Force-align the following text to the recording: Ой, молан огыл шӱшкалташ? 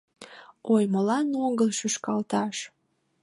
Ой, 0.73 0.83
молан 0.93 1.27
огыл 1.47 1.69
шӱшкалташ? 1.79 2.57